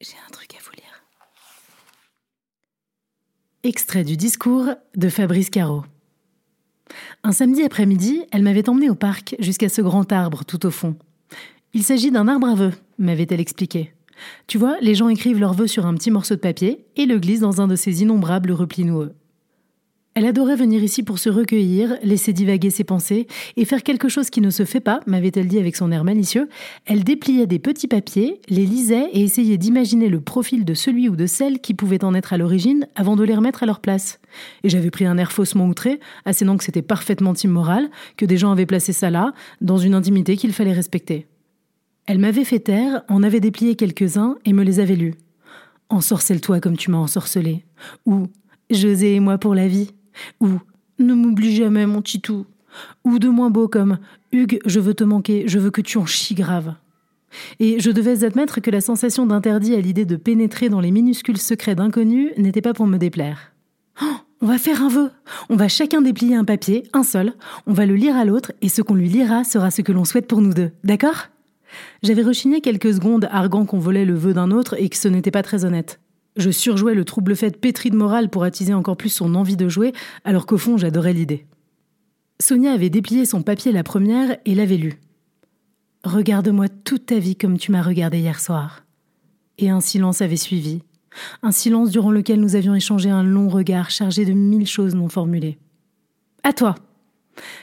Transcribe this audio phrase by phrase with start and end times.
[0.00, 1.02] J'ai un truc à vous lire.
[3.64, 5.82] Extrait du discours de Fabrice Caro.
[7.24, 10.96] Un samedi après-midi, elle m'avait emmené au parc jusqu'à ce grand arbre tout au fond.
[11.74, 13.92] Il s'agit d'un arbre à vœux, m'avait-elle expliqué.
[14.46, 17.18] Tu vois, les gens écrivent leurs vœux sur un petit morceau de papier et le
[17.18, 19.14] glissent dans un de ces innombrables replis noueux.
[20.18, 24.30] Elle adorait venir ici pour se recueillir, laisser divaguer ses pensées et faire quelque chose
[24.30, 26.48] qui ne se fait pas, m'avait-elle dit avec son air malicieux.
[26.86, 31.14] Elle dépliait des petits papiers, les lisait et essayait d'imaginer le profil de celui ou
[31.14, 34.18] de celle qui pouvait en être à l'origine avant de les remettre à leur place.
[34.64, 38.50] Et j'avais pris un air faussement outré, assénant que c'était parfaitement immoral, que des gens
[38.50, 41.28] avaient placé ça là, dans une intimité qu'il fallait respecter.
[42.06, 45.14] Elle m'avait fait taire, en avait déplié quelques-uns et me les avait lus.
[45.90, 47.64] Ensorcelle-toi comme tu m'as ensorcelé.
[48.04, 48.26] Ou
[48.68, 49.92] José et moi pour la vie.
[50.40, 50.48] Ou
[50.98, 52.46] Ne m'oublie jamais, mon titou.
[53.04, 53.98] Ou de moins beau comme
[54.32, 56.74] Hugues, je veux te manquer, je veux que tu en chies grave.
[57.60, 61.38] Et je devais admettre que la sensation d'interdit à l'idée de pénétrer dans les minuscules
[61.38, 63.52] secrets d'inconnus n'était pas pour me déplaire.
[64.02, 65.10] Oh, on va faire un vœu.
[65.50, 67.34] On va chacun déplier un papier, un seul.
[67.66, 70.04] On va le lire à l'autre et ce qu'on lui lira sera ce que l'on
[70.04, 70.70] souhaite pour nous deux.
[70.84, 71.28] D'accord?
[72.02, 75.30] J'avais rechigné quelques secondes, arguant qu'on volait le vœu d'un autre et que ce n'était
[75.30, 76.00] pas très honnête.
[76.38, 79.68] Je surjouais le trouble fait pétri de morale pour attiser encore plus son envie de
[79.68, 79.92] jouer,
[80.24, 81.46] alors qu'au fond j'adorais l'idée.
[82.40, 85.00] Sonia avait déplié son papier la première et l'avait lu.
[86.04, 88.84] Regarde-moi toute ta vie comme tu m'as regardé hier soir.
[89.58, 90.82] Et un silence avait suivi.
[91.42, 95.08] Un silence durant lequel nous avions échangé un long regard chargé de mille choses non
[95.08, 95.58] formulées.
[96.44, 96.76] À toi.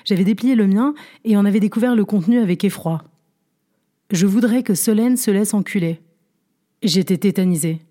[0.03, 3.05] J'avais déplié le mien et en avais découvert le contenu avec effroi.
[4.11, 6.01] Je voudrais que Solène se laisse enculer.
[6.83, 7.84] J'étais tétanisée.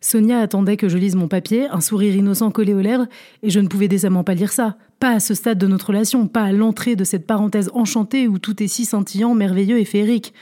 [0.00, 3.06] Sonia attendait que je lise mon papier, un sourire innocent collé aux lèvres,
[3.42, 4.76] et je ne pouvais décemment pas lire ça.
[4.98, 8.38] Pas à ce stade de notre relation, pas à l'entrée de cette parenthèse enchantée où
[8.38, 10.32] tout est si scintillant, merveilleux et féerique.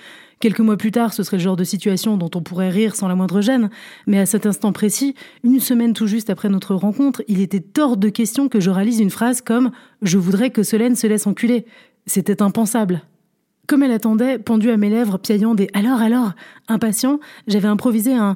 [0.40, 3.08] Quelques mois plus tard, ce serait le genre de situation dont on pourrait rire sans
[3.08, 3.70] la moindre gêne,
[4.06, 7.96] mais à cet instant précis, une semaine tout juste après notre rencontre, il était hors
[7.96, 11.66] de question que je réalise une phrase comme Je voudrais que Solène se laisse enculer.
[12.06, 13.02] C'était impensable.
[13.66, 16.32] Comme elle attendait, pendue à mes lèvres, piaillant des Alors, alors,
[16.68, 18.34] impatient, j'avais improvisé un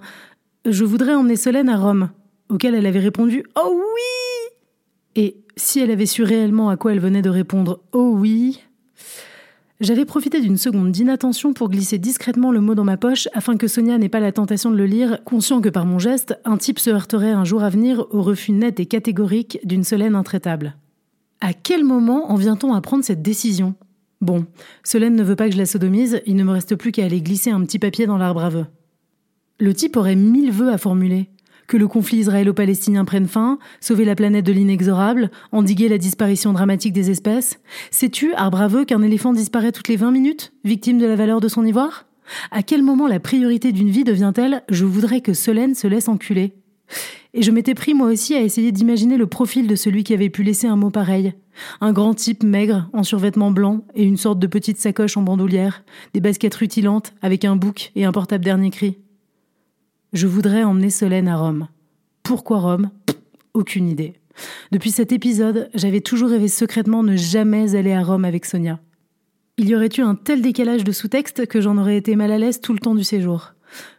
[0.65, 2.11] je voudrais emmener Solène à Rome,
[2.49, 7.01] auquel elle avait répondu Oh oui Et si elle avait su réellement à quoi elle
[7.01, 8.61] venait de répondre Oh oui
[9.81, 13.67] j'avais profité d'une seconde d'inattention pour glisser discrètement le mot dans ma poche afin que
[13.67, 16.79] Sonia n'ait pas la tentation de le lire, conscient que par mon geste, un type
[16.79, 20.77] se heurterait un jour à venir au refus net et catégorique d'une Solène intraitable.
[21.41, 23.75] À quel moment en vient-on à prendre cette décision?
[24.21, 24.47] Bon,
[24.85, 27.21] Solène ne veut pas que je la sodomise, il ne me reste plus qu'à aller
[27.21, 28.69] glisser un petit papier dans l'arbre à.
[29.63, 31.29] Le type aurait mille vœux à formuler.
[31.69, 36.93] Que le conflit israélo-palestinien prenne fin, sauver la planète de l'inexorable, endiguer la disparition dramatique
[36.93, 37.61] des espèces.
[37.93, 41.47] Sais-tu, arbre à qu'un éléphant disparaît toutes les 20 minutes, victime de la valeur de
[41.47, 42.07] son ivoire?
[42.51, 46.55] À quel moment la priorité d'une vie devient-elle je voudrais que Solène se laisse enculer
[47.33, 50.29] Et je m'étais pris moi aussi à essayer d'imaginer le profil de celui qui avait
[50.29, 51.35] pu laisser un mot pareil.
[51.81, 55.85] Un grand type maigre, en survêtement blanc et une sorte de petite sacoche en bandoulière,
[56.15, 58.99] des baskets rutilantes avec un bouc et un portable dernier cri.
[60.13, 61.69] Je voudrais emmener Solène à Rome.
[62.23, 62.91] Pourquoi Rome?
[63.55, 64.13] Aucune idée.
[64.71, 68.79] Depuis cet épisode, j'avais toujours rêvé secrètement ne jamais aller à Rome avec Sonia.
[69.57, 72.37] Il y aurait eu un tel décalage de sous-texte que j'en aurais été mal à
[72.37, 73.55] l'aise tout le temps du séjour.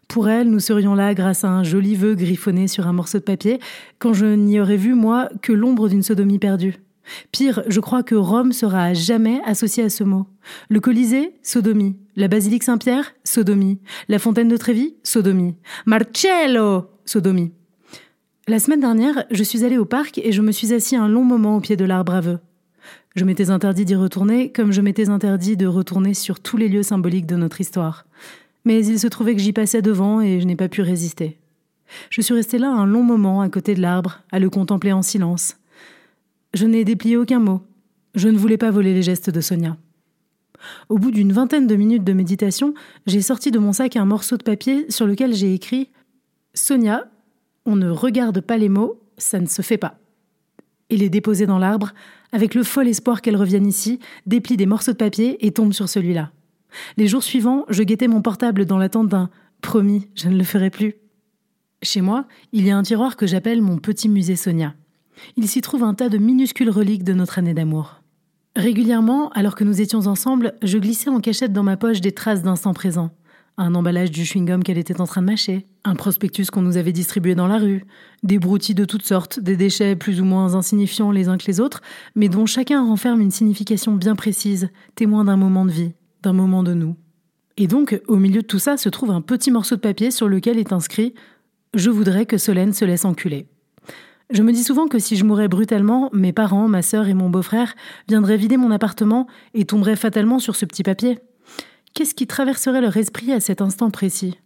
[0.07, 3.23] Pour elle, nous serions là grâce à un joli vœu griffonné sur un morceau de
[3.23, 3.59] papier,
[3.97, 6.75] quand je n'y aurais vu, moi, que l'ombre d'une sodomie perdue.
[7.31, 10.27] Pire, je crois que Rome sera à jamais associée à ce mot.
[10.69, 11.97] Le Colisée, sodomie.
[12.15, 13.79] La basilique Saint-Pierre, sodomie.
[14.07, 15.55] La fontaine de Trévis, sodomie.
[15.85, 17.51] Marcello, sodomie.
[18.47, 21.23] La semaine dernière, je suis allée au parc et je me suis assis un long
[21.23, 22.39] moment au pied de l'arbre à.
[23.15, 26.83] Je m'étais interdit d'y retourner, comme je m'étais interdit de retourner sur tous les lieux
[26.83, 28.05] symboliques de notre histoire.
[28.65, 31.37] Mais il se trouvait que j'y passais devant et je n'ai pas pu résister.
[32.09, 35.01] Je suis restée là un long moment à côté de l'arbre, à le contempler en
[35.01, 35.57] silence.
[36.53, 37.61] Je n'ai déplié aucun mot.
[38.15, 39.77] Je ne voulais pas voler les gestes de Sonia.
[40.89, 42.73] Au bout d'une vingtaine de minutes de méditation,
[43.05, 45.89] j'ai sorti de mon sac un morceau de papier sur lequel j'ai écrit
[46.53, 47.09] Sonia,
[47.65, 49.99] on ne regarde pas les mots, ça ne se fait pas.
[50.89, 51.93] Il est déposé dans l'arbre,
[52.31, 55.89] avec le fol espoir qu'elle revienne ici, déplie des morceaux de papier et tombe sur
[55.89, 56.31] celui-là.
[56.97, 59.29] Les jours suivants, je guettais mon portable dans l'attente d'un
[59.61, 60.95] promis, je ne le ferai plus.
[61.81, 64.75] Chez moi, il y a un tiroir que j'appelle mon petit musée Sonia.
[65.37, 68.01] Il s'y trouve un tas de minuscules reliques de notre année d'amour.
[68.55, 72.43] Régulièrement, alors que nous étions ensemble, je glissais en cachette dans ma poche des traces
[72.43, 73.09] d'instant présent.
[73.57, 76.91] Un emballage du chewing-gum qu'elle était en train de mâcher, un prospectus qu'on nous avait
[76.91, 77.85] distribué dans la rue,
[78.23, 81.59] des broutilles de toutes sortes, des déchets plus ou moins insignifiants les uns que les
[81.59, 81.81] autres,
[82.15, 86.63] mais dont chacun renferme une signification bien précise, témoin d'un moment de vie, d'un moment
[86.63, 86.95] de nous.
[87.57, 90.27] Et donc, au milieu de tout ça se trouve un petit morceau de papier sur
[90.27, 91.13] lequel est inscrit
[91.75, 93.47] Je voudrais que Solène se laisse enculer.
[94.29, 97.29] Je me dis souvent que si je mourais brutalement, mes parents, ma sœur et mon
[97.29, 97.75] beau-frère
[98.07, 101.19] viendraient vider mon appartement et tomberaient fatalement sur ce petit papier.
[101.93, 104.39] Qu'est-ce qui traverserait leur esprit à cet instant précis?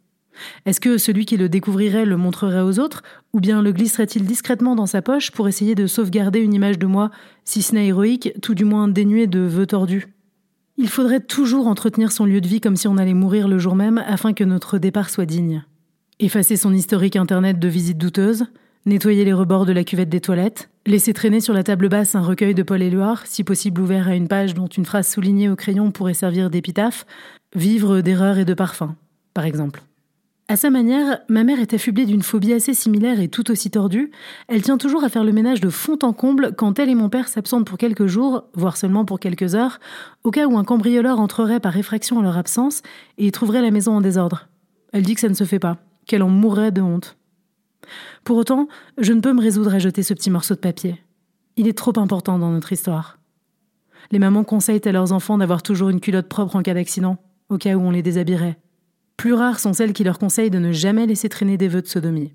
[0.65, 3.01] Est-ce que celui qui le découvrirait le montrerait aux autres,
[3.33, 6.85] ou bien le glisserait-il discrètement dans sa poche pour essayer de sauvegarder une image de
[6.85, 7.09] moi,
[7.45, 10.07] si ce n'est héroïque, tout du moins dénuée de vœux tordus?
[10.77, 13.75] Il faudrait toujours entretenir son lieu de vie comme si on allait mourir le jour
[13.75, 15.63] même afin que notre départ soit digne.
[16.19, 18.45] Effacer son historique internet de visites douteuses,
[18.87, 22.21] nettoyer les rebords de la cuvette des toilettes, laisser traîner sur la table basse un
[22.21, 25.57] recueil de Paul Éluard, si possible ouvert à une page dont une phrase soulignée au
[25.57, 27.05] crayon pourrait servir d'épitaphe,
[27.53, 28.95] vivre d'erreurs et de parfums,
[29.33, 29.83] par exemple.
[30.47, 34.11] À sa manière, ma mère est affublée d'une phobie assez similaire et tout aussi tordue.
[34.47, 37.09] Elle tient toujours à faire le ménage de fond en comble quand elle et mon
[37.09, 39.81] père s'absentent pour quelques jours, voire seulement pour quelques heures,
[40.23, 42.81] au cas où un cambrioleur entrerait par effraction en leur absence
[43.17, 44.47] et trouverait la maison en désordre.
[44.93, 45.75] Elle dit que ça ne se fait pas,
[46.05, 47.17] qu'elle en mourrait de honte.
[48.23, 48.67] Pour autant,
[48.97, 51.01] je ne peux me résoudre à jeter ce petit morceau de papier.
[51.55, 53.17] Il est trop important dans notre histoire.
[54.11, 57.17] Les mamans conseillent à leurs enfants d'avoir toujours une culotte propre en cas d'accident,
[57.49, 58.57] au cas où on les déshabillerait.
[59.17, 61.87] Plus rares sont celles qui leur conseillent de ne jamais laisser traîner des vœux de
[61.87, 62.33] sodomie.